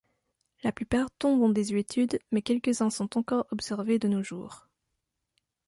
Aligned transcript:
La 0.63 0.71
plupart 0.71 1.11
tombent 1.19 1.43
en 1.43 1.49
désuétude 1.49 2.17
mais 2.31 2.41
quelques-uns 2.41 2.89
sont 2.89 3.19
encore 3.19 3.45
observés 3.51 3.99
de 3.99 4.07
nos 4.07 4.23
jours. 4.23 4.67